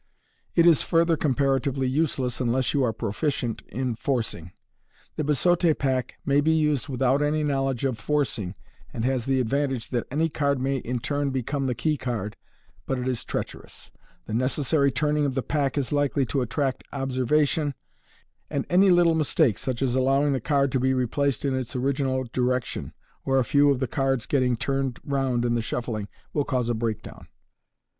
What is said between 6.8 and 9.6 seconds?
without any knowledge of" forcing," and has the